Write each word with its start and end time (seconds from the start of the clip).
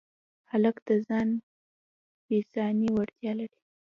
هلک 0.51 0.75
د 0.87 0.89
ځان 1.07 1.27
بساینې 2.27 2.89
وړتیا 2.95 3.31
لري. 3.39 3.57